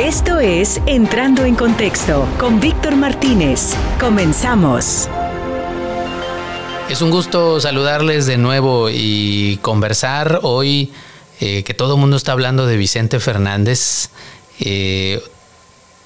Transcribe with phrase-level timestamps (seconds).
[0.00, 3.74] Esto es Entrando en Contexto con Víctor Martínez.
[4.00, 5.08] Comenzamos.
[6.90, 10.92] Es un gusto saludarles de nuevo y conversar hoy
[11.40, 14.10] eh, que todo el mundo está hablando de Vicente Fernández.
[14.58, 15.22] Eh,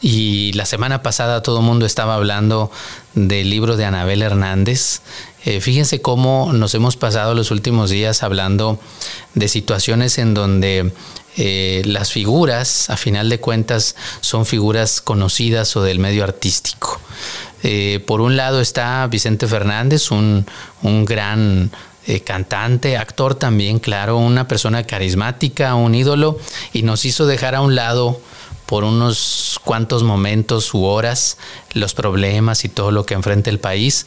[0.00, 2.70] y la semana pasada todo el mundo estaba hablando
[3.14, 5.00] del libro de Anabel Hernández.
[5.44, 8.78] Eh, fíjense cómo nos hemos pasado los últimos días hablando
[9.34, 10.92] de situaciones en donde
[11.36, 17.00] eh, las figuras, a final de cuentas, son figuras conocidas o del medio artístico.
[17.62, 20.44] Eh, por un lado está Vicente Fernández, un,
[21.04, 21.70] gran
[22.24, 26.38] cantante, actor también, claro, una persona carismática, un ídolo,
[26.72, 28.20] y nos hizo dejar a un lado
[28.66, 31.38] por unos cuantos momentos u horas
[31.74, 34.06] los problemas y todo lo que enfrenta el país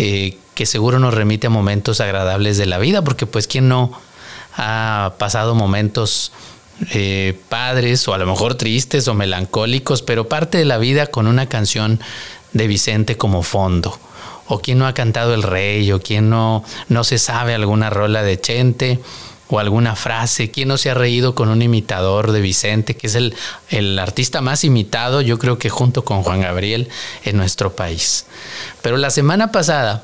[0.00, 4.00] eh, que seguro nos remite a momentos agradables de la vida, porque pues quién no
[4.58, 6.32] ha pasado momentos
[6.90, 11.26] eh, padres o a lo mejor tristes o melancólicos, pero parte de la vida con
[11.26, 12.00] una canción
[12.52, 13.98] de Vicente como fondo.
[14.46, 18.22] O quién no ha cantado El Rey, o quién no, no se sabe alguna rola
[18.22, 18.98] de Chente
[19.48, 20.50] o alguna frase.
[20.50, 23.34] ¿Quién no se ha reído con un imitador de Vicente, que es el,
[23.68, 26.88] el, artista más imitado, yo creo que junto con Juan Gabriel,
[27.24, 28.26] en nuestro país?
[28.82, 30.02] Pero la semana pasada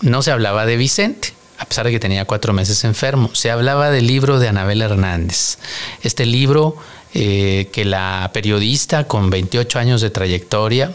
[0.00, 3.30] no se hablaba de Vicente, a pesar de que tenía cuatro meses enfermo.
[3.32, 5.58] Se hablaba del libro de Anabel Hernández.
[6.02, 6.76] Este libro
[7.14, 10.94] eh, que la periodista con 28 años de trayectoria,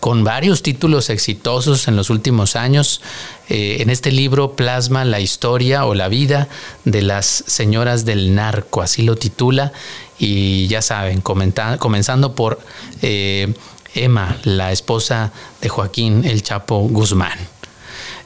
[0.00, 3.02] con varios títulos exitosos en los últimos años.
[3.48, 6.48] Eh, en este libro plasma la historia o la vida
[6.84, 9.72] de las señoras del narco, así lo titula,
[10.18, 12.60] y ya saben, comenzando por
[13.02, 13.52] eh,
[13.94, 17.57] Emma, la esposa de Joaquín El Chapo Guzmán.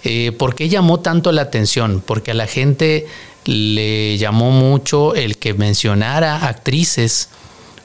[0.04, 2.02] Eh, ¿Por qué llamó tanto la atención?
[2.04, 3.06] Porque a la gente
[3.44, 7.28] le llamó mucho el que mencionara actrices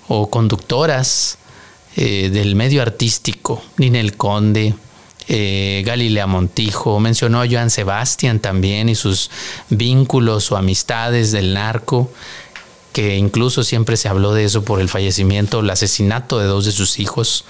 [0.08, 1.38] o conductoras
[1.96, 4.76] eh, del medio artístico, Ninel Conde,
[5.28, 9.30] eh, Galilea Montijo, mencionó a Joan Sebastián también y sus
[9.70, 12.12] vínculos o amistades del narco,
[12.94, 16.72] que incluso siempre se habló de eso por el fallecimiento, el asesinato de dos de
[16.72, 17.46] sus hijos.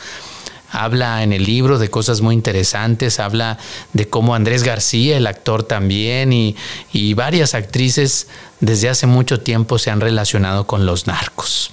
[0.69, 3.57] Habla en el libro de cosas muy interesantes, habla
[3.93, 6.55] de cómo Andrés García, el actor también, y,
[6.91, 8.27] y varias actrices
[8.59, 11.71] desde hace mucho tiempo se han relacionado con los narcos.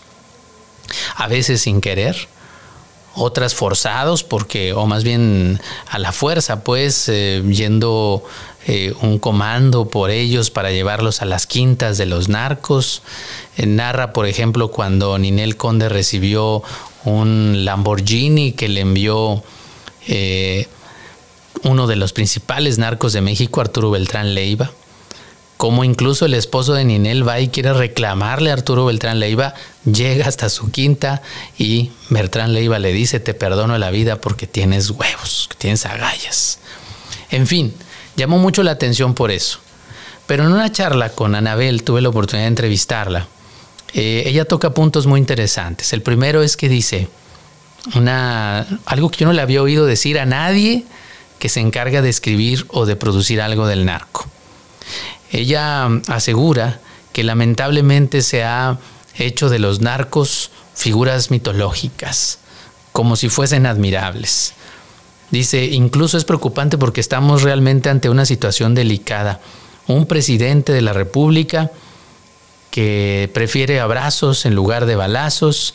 [1.16, 2.28] A veces sin querer,
[3.14, 8.24] otras forzados porque, o más bien a la fuerza, pues, eh, yendo
[8.66, 13.02] eh, un comando por ellos para llevarlos a las quintas de los narcos.
[13.56, 16.62] Eh, narra, por ejemplo, cuando Ninel Conde recibió
[17.04, 19.42] un Lamborghini que le envió
[21.62, 24.70] uno de los principales narcos de México, Arturo Beltrán Leiva
[25.56, 29.54] como incluso el esposo de Ninel va y quiere reclamarle a Arturo Beltrán Leiva,
[29.84, 31.22] llega hasta su quinta
[31.56, 36.58] y Beltrán Leiva le dice, te perdono la vida porque tienes huevos, tienes agallas.
[37.30, 37.72] En fin,
[38.16, 39.58] llamó mucho la atención por eso.
[40.26, 43.28] Pero en una charla con Anabel tuve la oportunidad de entrevistarla.
[43.94, 45.92] Eh, ella toca puntos muy interesantes.
[45.92, 47.08] El primero es que dice
[47.94, 50.84] una, algo que yo no le había oído decir a nadie
[51.38, 54.26] que se encarga de escribir o de producir algo del narco.
[55.30, 56.80] Ella asegura
[57.12, 58.78] que lamentablemente se ha
[59.16, 62.38] hecho de los narcos figuras mitológicas,
[62.92, 64.54] como si fuesen admirables.
[65.30, 69.40] Dice, incluso es preocupante porque estamos realmente ante una situación delicada.
[69.86, 71.70] Un presidente de la República
[72.74, 75.74] que prefiere abrazos en lugar de balazos,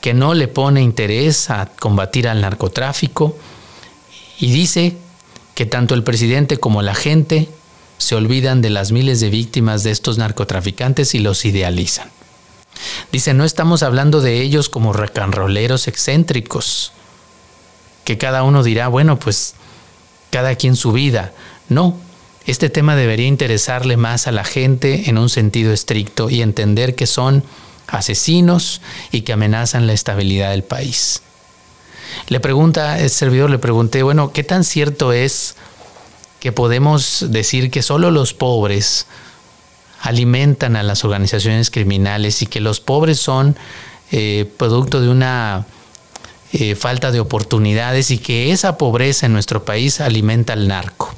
[0.00, 3.36] que no le pone interés a combatir al narcotráfico
[4.38, 4.96] y dice
[5.54, 7.50] que tanto el presidente como la gente
[7.98, 12.10] se olvidan de las miles de víctimas de estos narcotraficantes y los idealizan.
[13.12, 16.92] Dice, no estamos hablando de ellos como recanroleros excéntricos,
[18.04, 19.52] que cada uno dirá, bueno, pues
[20.30, 21.34] cada quien su vida.
[21.68, 22.00] No,
[22.46, 27.06] este tema debería interesarle más a la gente en un sentido estricto y entender que
[27.06, 27.42] son
[27.88, 31.22] asesinos y que amenazan la estabilidad del país.
[32.28, 35.56] Le pregunta, el servidor le pregunté, bueno, ¿qué tan cierto es
[36.40, 39.06] que podemos decir que solo los pobres
[40.00, 43.56] alimentan a las organizaciones criminales y que los pobres son
[44.12, 45.66] eh, producto de una
[46.52, 51.12] eh, falta de oportunidades y que esa pobreza en nuestro país alimenta al narco.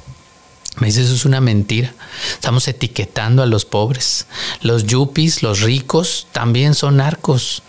[0.79, 1.93] Me dice, eso es una mentira.
[2.33, 4.27] Estamos etiquetando a los pobres.
[4.61, 7.63] Los yuppies, los ricos, también son narcos.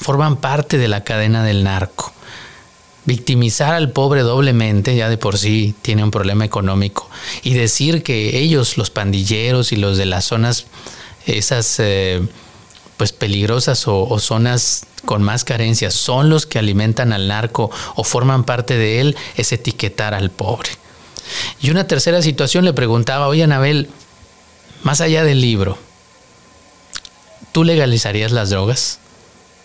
[0.00, 2.12] Forman parte de la cadena del narco
[3.04, 7.10] victimizar al pobre doblemente, ya de por sí tiene un problema económico,
[7.42, 10.66] y decir que ellos, los pandilleros y los de las zonas,
[11.26, 12.22] esas eh,
[12.96, 18.44] pues peligrosas o, zonas con más carencias son los que alimentan al narco o forman
[18.44, 20.70] parte de él, es etiquetar al pobre.
[21.60, 23.88] Y una tercera situación le preguntaba, oye Anabel,
[24.82, 25.78] más allá del libro,
[27.52, 28.98] ¿tú legalizarías las drogas?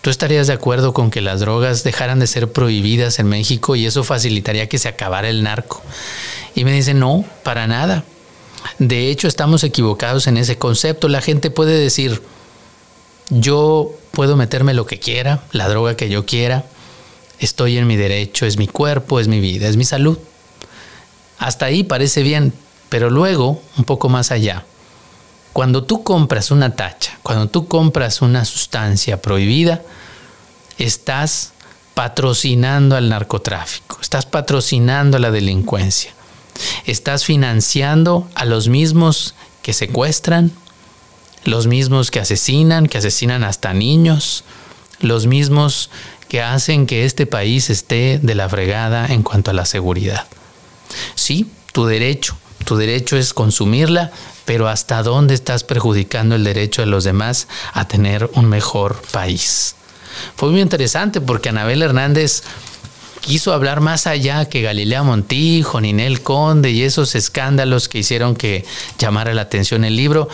[0.02, 3.86] ¿Tú estarías de acuerdo con que las drogas dejaran de ser prohibidas en México y
[3.86, 5.82] eso facilitaría que se acabara el narco?
[6.56, 8.04] Y me dice, no, para nada.
[8.80, 11.08] De hecho, estamos equivocados en ese concepto.
[11.08, 12.22] La gente puede decir,
[13.30, 16.66] yo puedo meterme lo que quiera, la droga que yo quiera,
[17.40, 20.18] estoy en mi derecho, es mi cuerpo, es mi vida, es mi salud.
[21.38, 22.54] Hasta ahí parece bien,
[22.90, 24.66] pero luego, un poco más allá,
[25.54, 29.82] cuando tú compras una tacha, cuando tú compras una sustancia prohibida,
[30.78, 31.54] estás
[31.94, 36.14] patrocinando al narcotráfico, estás patrocinando a la delincuencia,
[36.86, 39.34] estás financiando a los mismos
[39.64, 40.52] que secuestran,
[41.44, 44.44] los mismos que asesinan, que asesinan hasta niños,
[45.00, 45.90] los mismos
[46.30, 50.28] que hacen que este país esté de la fregada en cuanto a la seguridad.
[51.28, 54.14] Sí, tu derecho, tu derecho es consumirla,
[54.46, 59.76] pero ¿hasta dónde estás perjudicando el derecho de los demás a tener un mejor país?
[60.38, 62.44] Fue muy interesante porque Anabel Hernández
[63.20, 68.64] quiso hablar más allá que Galilea Montijo, Ninel Conde y esos escándalos que hicieron que
[68.98, 70.30] llamara la atención el libro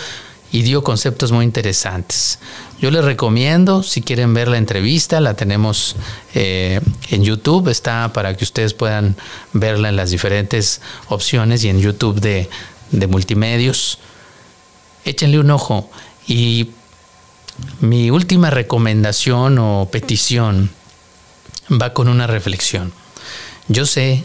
[0.54, 2.38] y dio conceptos muy interesantes.
[2.80, 5.96] Yo les recomiendo, si quieren ver la entrevista, la tenemos
[6.36, 6.80] eh,
[7.10, 9.16] en YouTube, está para que ustedes puedan
[9.52, 10.80] verla en las diferentes
[11.10, 12.52] opciones y en YouTube de,
[12.92, 13.98] de multimedios.
[15.06, 15.90] Échenle un ojo.
[16.28, 16.70] Y
[17.80, 20.70] mi última recomendación o petición
[21.72, 22.94] va con una reflexión.
[23.70, 24.24] Yo sé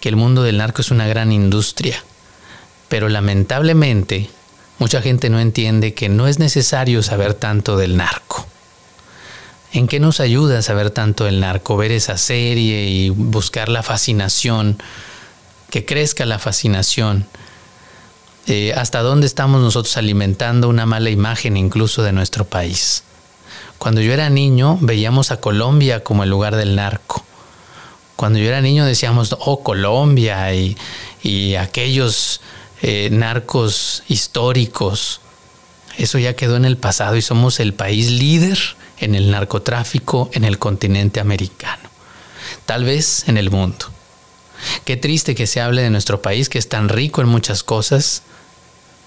[0.00, 2.02] que el mundo del narco es una gran industria,
[2.88, 4.30] pero lamentablemente
[4.78, 8.46] Mucha gente no entiende que no es necesario saber tanto del narco.
[9.72, 11.76] ¿En qué nos ayuda saber tanto del narco?
[11.76, 14.80] Ver esa serie y buscar la fascinación,
[15.70, 17.26] que crezca la fascinación.
[18.46, 23.02] Eh, ¿Hasta dónde estamos nosotros alimentando una mala imagen incluso de nuestro país?
[23.78, 27.24] Cuando yo era niño veíamos a Colombia como el lugar del narco.
[28.16, 30.76] Cuando yo era niño decíamos, oh, Colombia y,
[31.22, 32.40] y aquellos
[32.82, 35.20] eh, narcos históricos.
[35.96, 38.58] Eso ya quedó en el pasado y somos el país líder
[39.00, 41.88] en el narcotráfico en el continente americano,
[42.66, 43.86] tal vez en el mundo.
[44.84, 48.22] Qué triste que se hable de nuestro país que es tan rico en muchas cosas,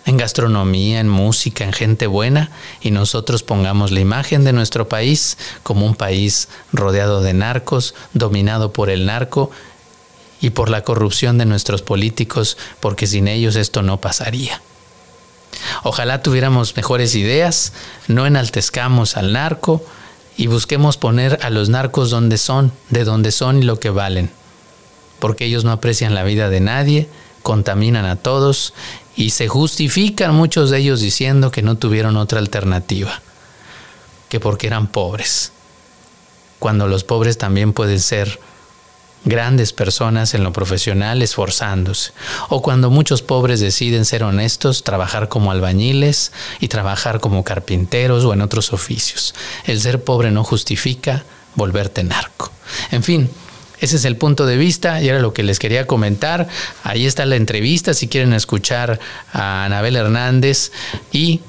[0.06, 2.50] en gastronomía, en música, en gente buena,
[2.82, 8.74] y nosotros pongamos la imagen de nuestro país como un país rodeado de narcos, dominado
[8.74, 9.52] por el narco
[10.42, 14.62] y por la corrupción de nuestros políticos, porque sin ellos esto no pasaría.
[15.84, 17.74] Ojalá tuviéramos mejores ideas,
[18.08, 19.86] no enaltezcamos al narco
[20.36, 24.32] y busquemos poner a los narcos donde son, de donde son y lo que valen,
[25.20, 27.08] porque ellos no aprecian la vida de nadie,
[27.44, 28.74] contaminan a todos
[29.16, 33.22] y se justifican muchos de ellos diciendo que no tuvieron otra alternativa,
[34.30, 35.52] que porque eran pobres,
[36.58, 38.40] cuando los pobres también pueden ser
[39.24, 42.12] grandes personas en lo profesional esforzándose,
[42.50, 48.34] o cuando muchos pobres deciden ser honestos, trabajar como albañiles y trabajar como carpinteros o
[48.34, 49.36] en otros oficios.
[49.66, 51.24] El ser pobre no justifica
[51.56, 52.52] volverte narco.
[52.92, 53.30] En fin,
[53.80, 56.48] ese es el punto de vista y era lo que les quería comentar.
[56.84, 59.00] Ahí está la entrevista si quieren escuchar
[59.34, 60.72] a Anabel Hernández
[61.12, 61.42] y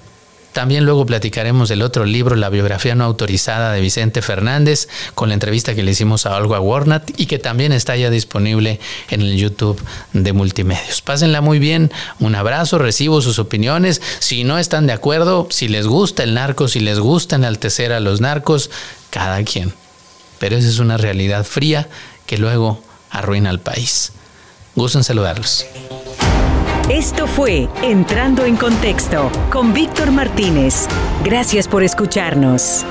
[0.52, 5.34] también luego platicaremos del otro libro, la biografía no autorizada de Vicente Fernández, con la
[5.34, 8.78] entrevista que le hicimos a Olga Warnat y que también está ya disponible
[9.10, 9.82] en el YouTube
[10.12, 11.00] de Multimedios.
[11.02, 11.90] Pásenla muy bien,
[12.20, 14.02] un abrazo, recibo sus opiniones.
[14.18, 18.00] Si no están de acuerdo, si les gusta el narco, si les gusta enaltecer a
[18.00, 18.70] los narcos,
[19.10, 19.72] cada quien.
[20.38, 21.88] Pero esa es una realidad fría
[22.26, 24.12] que luego arruina al país.
[24.74, 25.66] Gusto en saludarlos.
[26.92, 30.86] Esto fue Entrando en Contexto con Víctor Martínez.
[31.24, 32.84] Gracias por escucharnos.